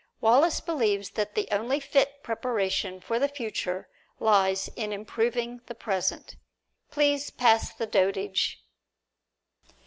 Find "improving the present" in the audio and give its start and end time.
4.91-6.37